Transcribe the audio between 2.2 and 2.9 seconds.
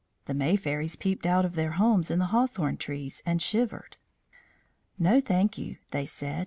hawthorn